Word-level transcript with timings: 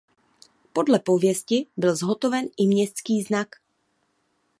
Podle 0.73 0.99
pověsti 0.99 1.67
byl 1.77 1.95
zhotoven 1.95 2.45
i 2.57 2.67
městský 2.67 3.21
znak. 3.21 3.55